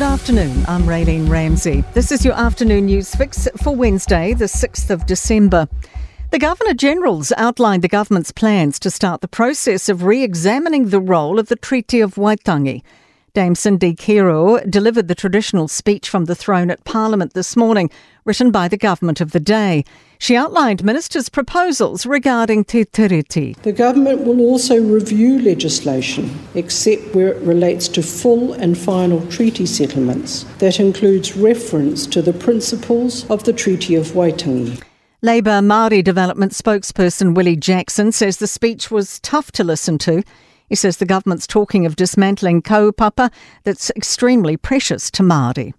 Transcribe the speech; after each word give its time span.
Good 0.00 0.06
afternoon. 0.06 0.64
I'm 0.66 0.84
Raylene 0.84 1.28
Ramsey. 1.28 1.84
This 1.92 2.10
is 2.10 2.24
your 2.24 2.32
afternoon 2.32 2.86
news 2.86 3.14
fix 3.14 3.46
for 3.62 3.76
Wednesday, 3.76 4.32
the 4.32 4.46
6th 4.46 4.88
of 4.88 5.04
December. 5.04 5.68
The 6.30 6.38
Governor 6.38 6.72
General's 6.72 7.34
outlined 7.36 7.84
the 7.84 7.88
government's 7.88 8.32
plans 8.32 8.78
to 8.78 8.90
start 8.90 9.20
the 9.20 9.28
process 9.28 9.90
of 9.90 10.04
re 10.04 10.22
examining 10.22 10.88
the 10.88 11.00
role 11.00 11.38
of 11.38 11.48
the 11.48 11.54
Treaty 11.54 12.00
of 12.00 12.14
Waitangi. 12.14 12.82
Dame 13.32 13.54
Cindy 13.54 13.94
Kiro 13.94 14.68
delivered 14.68 15.06
the 15.06 15.14
traditional 15.14 15.68
speech 15.68 16.08
from 16.08 16.24
the 16.24 16.34
throne 16.34 16.70
at 16.70 16.84
Parliament 16.84 17.32
this 17.32 17.56
morning, 17.56 17.88
written 18.24 18.50
by 18.50 18.66
the 18.66 18.76
government 18.76 19.20
of 19.20 19.30
the 19.30 19.38
day. 19.38 19.84
She 20.18 20.36
outlined 20.36 20.82
ministers' 20.82 21.28
proposals 21.28 22.04
regarding 22.06 22.64
Te 22.64 22.84
Tiriti. 22.84 23.56
The 23.62 23.72
government 23.72 24.24
will 24.24 24.40
also 24.40 24.82
review 24.82 25.40
legislation, 25.40 26.38
except 26.54 27.14
where 27.14 27.28
it 27.28 27.42
relates 27.42 27.86
to 27.88 28.02
full 28.02 28.52
and 28.54 28.76
final 28.76 29.24
treaty 29.28 29.64
settlements. 29.64 30.44
That 30.58 30.80
includes 30.80 31.36
reference 31.36 32.06
to 32.08 32.22
the 32.22 32.32
principles 32.32 33.30
of 33.30 33.44
the 33.44 33.52
Treaty 33.52 33.94
of 33.94 34.08
Waitangi. 34.08 34.82
Labour 35.22 35.60
Māori 35.60 36.02
Development 36.02 36.50
spokesperson 36.50 37.34
Willie 37.34 37.54
Jackson 37.54 38.10
says 38.10 38.38
the 38.38 38.46
speech 38.46 38.90
was 38.90 39.20
tough 39.20 39.52
to 39.52 39.62
listen 39.62 39.98
to. 39.98 40.24
He 40.70 40.76
says 40.76 40.96
the 40.96 41.04
government's 41.04 41.48
talking 41.48 41.84
of 41.84 41.96
dismantling 41.96 42.62
kaupapa 42.62 43.30
that's 43.64 43.90
extremely 43.90 44.56
precious 44.56 45.10
to 45.10 45.24
Māori. 45.24 45.74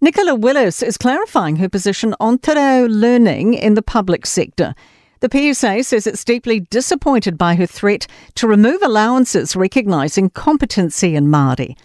Nicola 0.00 0.36
Willis 0.36 0.84
is 0.84 0.96
clarifying 0.96 1.56
her 1.56 1.68
position 1.68 2.14
on 2.20 2.38
te 2.38 2.52
reo 2.52 2.86
learning 2.86 3.54
in 3.54 3.74
the 3.74 3.82
public 3.82 4.24
sector. 4.24 4.76
The 5.18 5.28
PSA 5.28 5.82
says 5.82 6.06
it's 6.06 6.24
deeply 6.24 6.60
disappointed 6.60 7.36
by 7.36 7.56
her 7.56 7.66
threat 7.66 8.06
to 8.36 8.46
remove 8.46 8.80
allowances 8.84 9.56
recognising 9.56 10.30
competency 10.30 11.16
in 11.16 11.26
Māori. 11.26 11.76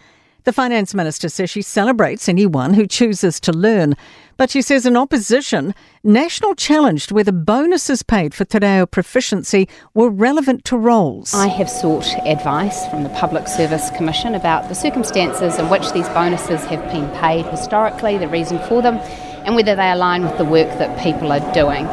The 0.45 0.51
finance 0.51 0.93
minister 0.93 1.29
says 1.29 1.49
she 1.49 1.61
celebrates 1.61 2.27
anyone 2.27 2.73
who 2.73 2.85
chooses 2.85 3.39
to 3.41 3.53
learn, 3.53 3.95
but 4.35 4.49
she 4.49 4.61
says 4.61 4.85
in 4.85 4.97
opposition, 4.97 5.73
National 6.03 6.53
challenged 6.53 7.13
whether 7.13 7.31
bonuses 7.31 8.03
paid 8.03 8.33
for 8.33 8.43
te 8.43 8.59
reo 8.59 8.85
proficiency 8.85 9.69
were 9.93 10.09
relevant 10.09 10.65
to 10.65 10.77
roles. 10.77 11.33
I 11.33 11.47
have 11.47 11.69
sought 11.69 12.07
advice 12.25 12.85
from 12.87 13.03
the 13.03 13.09
Public 13.09 13.47
Service 13.47 13.89
Commission 13.91 14.35
about 14.35 14.67
the 14.67 14.75
circumstances 14.75 15.57
in 15.59 15.69
which 15.69 15.93
these 15.93 16.09
bonuses 16.09 16.65
have 16.65 16.91
been 16.91 17.09
paid 17.21 17.45
historically, 17.45 18.17
the 18.17 18.27
reason 18.27 18.59
for 18.67 18.81
them, 18.81 18.97
and 19.45 19.55
whether 19.55 19.77
they 19.77 19.91
align 19.91 20.23
with 20.23 20.37
the 20.37 20.45
work 20.45 20.67
that 20.77 21.01
people 21.01 21.31
are 21.31 21.53
doing. 21.53 21.87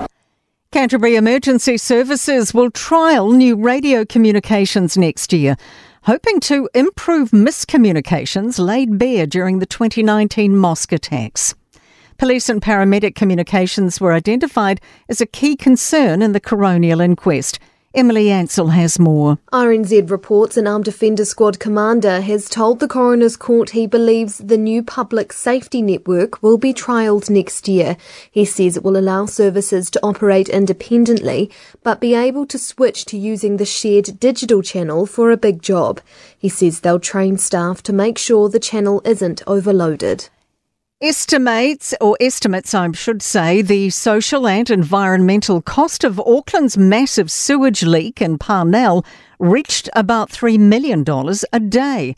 Canterbury 0.72 1.14
Emergency 1.14 1.76
Services 1.76 2.52
will 2.52 2.70
trial 2.70 3.30
new 3.30 3.54
radio 3.54 4.04
communications 4.04 4.96
next 4.96 5.32
year 5.32 5.56
hoping 6.02 6.40
to 6.40 6.68
improve 6.74 7.30
miscommunications 7.30 8.58
laid 8.58 8.98
bare 8.98 9.26
during 9.26 9.58
the 9.58 9.66
2019 9.66 10.56
mosque 10.56 10.92
attacks. 10.92 11.54
Police 12.16 12.48
and 12.48 12.60
paramedic 12.60 13.14
communications 13.14 14.00
were 14.00 14.12
identified 14.12 14.80
as 15.08 15.20
a 15.20 15.26
key 15.26 15.56
concern 15.56 16.22
in 16.22 16.32
the 16.32 16.40
coronial 16.40 17.02
inquest. 17.02 17.58
Emily 17.92 18.30
Ansell 18.30 18.69
has 18.69 19.00
more. 19.00 19.41
RNZ 19.52 20.12
reports 20.12 20.56
an 20.56 20.69
armed 20.69 20.84
defender 20.84 21.24
squad 21.24 21.58
commander 21.58 22.20
has 22.20 22.48
told 22.48 22.78
the 22.78 22.86
coroner's 22.86 23.36
court 23.36 23.70
he 23.70 23.84
believes 23.88 24.38
the 24.38 24.56
new 24.56 24.80
public 24.80 25.32
safety 25.32 25.82
network 25.82 26.41
will 26.41 26.56
be 26.56 26.72
trialled 26.72 27.28
next 27.28 27.66
year. 27.66 27.97
He 28.30 28.44
says 28.44 28.77
it 28.77 28.84
will 28.84 28.97
allow 28.97 29.27
services 29.27 29.91
to 29.91 30.00
operate 30.05 30.48
independently 30.48 31.50
but 31.82 32.00
be 32.00 32.14
able 32.14 32.47
to 32.47 32.60
switch 32.60 33.06
to 33.06 33.19
using 33.19 33.56
the 33.56 33.66
shared 33.66 34.20
digital 34.20 34.62
channel 34.62 35.04
for 35.04 35.32
a 35.32 35.36
big 35.36 35.60
job. 35.60 36.00
He 36.38 36.48
says 36.48 36.80
they'll 36.80 37.00
train 37.00 37.38
staff 37.38 37.82
to 37.82 37.92
make 37.92 38.19
sure 38.19 38.48
the 38.48 38.60
channel 38.60 39.02
isn't 39.04 39.42
overloaded. 39.48 40.28
Estimates, 41.02 41.94
or 41.98 42.14
estimates, 42.20 42.74
I 42.74 42.92
should 42.92 43.22
say, 43.22 43.62
the 43.62 43.88
social 43.88 44.47
and 44.47 44.69
environmental 44.69 45.62
cost 45.62 46.04
of 46.04 46.20
Auckland's 46.20 46.76
massive 46.76 47.30
sewage 47.30 47.82
leak 47.82 48.20
in 48.20 48.36
Parnell 48.36 49.06
reached 49.38 49.88
about 49.94 50.28
$3 50.28 50.58
million 50.58 51.02
a 51.54 51.60
day. 51.60 52.16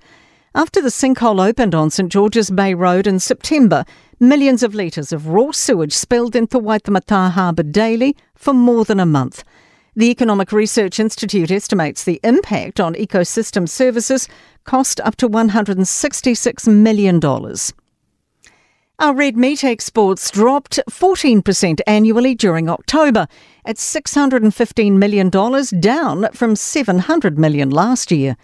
After 0.52 0.82
the 0.82 0.88
sinkhole 0.88 1.40
opened 1.40 1.76
on 1.76 1.90
St 1.90 2.10
George's 2.10 2.50
Bay 2.50 2.74
Road 2.74 3.06
in 3.06 3.20
September, 3.20 3.84
millions 4.18 4.64
of 4.64 4.74
litres 4.74 5.12
of 5.12 5.28
raw 5.28 5.52
sewage 5.52 5.92
spilled 5.92 6.34
into 6.34 6.58
Waitemata 6.58 7.30
Harbour 7.30 7.62
daily 7.62 8.16
for 8.34 8.52
more 8.52 8.84
than 8.84 8.98
a 8.98 9.06
month. 9.06 9.44
The 9.94 10.10
Economic 10.10 10.50
Research 10.50 10.98
Institute 10.98 11.52
estimates 11.52 12.02
the 12.02 12.18
impact 12.24 12.80
on 12.80 12.94
ecosystem 12.94 13.68
services 13.68 14.28
cost 14.64 14.98
up 15.02 15.14
to 15.18 15.28
$166 15.28 16.66
million. 16.66 17.20
Our 19.02 19.14
red 19.16 19.36
meat 19.36 19.64
exports 19.64 20.30
dropped 20.30 20.78
14% 20.88 21.80
annually 21.88 22.36
during 22.36 22.68
October 22.68 23.26
at 23.64 23.74
$615 23.74 24.92
million, 24.92 25.28
down 25.28 26.28
from 26.32 26.54
700 26.54 27.36
million 27.36 27.68
last 27.68 28.12
year. 28.12 28.36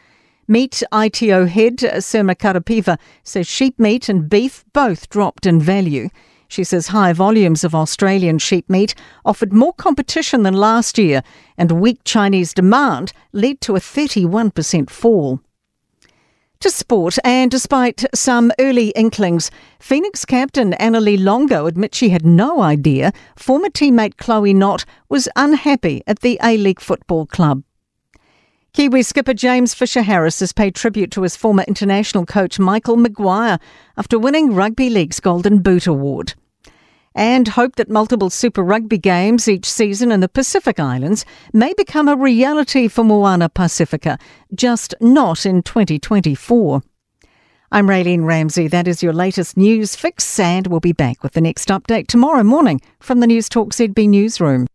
Meat 0.49 0.83
ITO 0.93 1.47
head 1.47 1.77
Sirma 1.77 2.35
Karapeeva 2.35 2.99
says 3.23 3.47
sheep 3.47 3.79
meat 3.79 4.09
and 4.09 4.29
beef 4.29 4.65
both 4.73 5.09
dropped 5.11 5.47
in 5.47 5.61
value. 5.61 6.09
She 6.49 6.65
says 6.65 6.89
high 6.89 7.13
volumes 7.13 7.63
of 7.63 7.73
Australian 7.73 8.41
sheep 8.41 8.69
meat 8.69 8.97
offered 9.25 9.53
more 9.53 9.75
competition 9.75 10.43
than 10.43 10.55
last 10.55 10.99
year, 10.99 11.23
and 11.57 11.81
weak 11.81 12.01
Chinese 12.03 12.53
demand 12.53 13.13
led 13.33 13.61
to 13.61 13.77
a 13.77 13.81
31% 13.81 14.91
fall. 14.91 15.41
To 16.63 16.71
sport, 16.71 17.19
and 17.23 17.53
despite 17.53 18.05
some 18.13 18.51
early 18.59 18.89
inklings, 18.97 19.49
Phoenix 19.79 20.25
captain 20.25 20.73
Annalie 20.81 21.17
Longo 21.17 21.67
admits 21.67 21.97
she 21.97 22.09
had 22.09 22.27
no 22.27 22.61
idea 22.61 23.13
former 23.37 23.69
teammate 23.69 24.17
Chloe 24.17 24.53
Knott 24.53 24.85
was 25.09 25.29
unhappy 25.37 26.03
at 26.09 26.19
the 26.19 26.37
A 26.43 26.57
League 26.57 26.81
Football 26.81 27.27
Club. 27.27 27.63
Kiwi 28.73 29.05
skipper 29.05 29.35
James 29.35 29.73
Fisher 29.73 30.03
Harris 30.03 30.41
has 30.41 30.53
paid 30.53 30.75
tribute 30.75 31.13
to 31.13 31.23
his 31.23 31.37
former 31.37 31.63
international 31.69 32.27
coach 32.27 32.59
Michael 32.59 32.97
Maguire 32.97 33.61
after 33.97 34.19
winning 34.19 34.53
Rugby 34.53 34.91
League's 34.91 35.21
Golden 35.21 35.61
Boot 35.61 35.87
Award 35.87 36.35
and 37.19 37.49
hope 37.49 37.75
that 37.75 37.91
multiple 37.91 38.31
Super 38.31 38.63
Rugby 38.63 38.97
games 38.97 39.49
each 39.49 39.69
season 39.69 40.13
in 40.13 40.21
the 40.21 40.29
Pacific 40.29 40.79
Islands 40.79 41.25
may 41.53 41.75
become 41.75 42.07
a 42.07 42.15
reality 42.15 42.87
for 42.87 43.03
Moana 43.03 43.49
Pacifica, 43.49 44.21
just 44.55 44.95
not 45.01 45.45
in 45.45 45.65
2024. 45.65 46.81
I'm 47.73 47.89
Raylene 47.89 48.25
Ramsey. 48.25 48.69
That 48.69 48.87
is 48.87 49.03
your 49.03 49.13
latest 49.13 49.57
news 49.57 49.97
fix, 49.97 50.39
and 50.39 50.69
we'll 50.69 50.79
be 50.79 50.93
back 50.93 51.25
with 51.25 51.33
the 51.33 51.41
next 51.41 51.71
update 51.71 52.07
tomorrow 52.07 52.45
morning 52.45 52.81
from 53.01 53.19
the 53.19 53.27
Newstalk 53.27 53.71
ZB 53.71 54.09
newsroom. 54.09 54.69